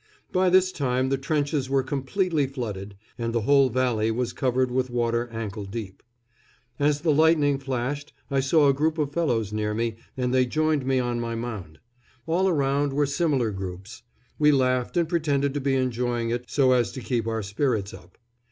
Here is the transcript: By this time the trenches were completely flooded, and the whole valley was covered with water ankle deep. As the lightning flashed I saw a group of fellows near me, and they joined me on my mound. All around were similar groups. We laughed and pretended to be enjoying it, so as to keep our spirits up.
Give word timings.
By 0.31 0.49
this 0.49 0.71
time 0.71 1.09
the 1.09 1.17
trenches 1.19 1.69
were 1.69 1.83
completely 1.83 2.47
flooded, 2.47 2.95
and 3.19 3.33
the 3.33 3.41
whole 3.41 3.69
valley 3.69 4.09
was 4.09 4.33
covered 4.33 4.71
with 4.71 4.89
water 4.89 5.29
ankle 5.31 5.63
deep. 5.63 6.01
As 6.79 7.01
the 7.01 7.13
lightning 7.13 7.59
flashed 7.59 8.11
I 8.31 8.39
saw 8.39 8.67
a 8.67 8.73
group 8.73 8.97
of 8.97 9.13
fellows 9.13 9.53
near 9.53 9.75
me, 9.75 9.97
and 10.17 10.33
they 10.33 10.47
joined 10.47 10.87
me 10.87 10.97
on 10.97 11.19
my 11.19 11.35
mound. 11.35 11.77
All 12.25 12.49
around 12.49 12.93
were 12.93 13.05
similar 13.05 13.51
groups. 13.51 14.01
We 14.39 14.51
laughed 14.51 14.97
and 14.97 15.07
pretended 15.07 15.53
to 15.53 15.61
be 15.61 15.75
enjoying 15.75 16.31
it, 16.31 16.45
so 16.47 16.71
as 16.71 16.91
to 16.93 17.01
keep 17.01 17.27
our 17.27 17.43
spirits 17.43 17.93
up. 17.93 18.17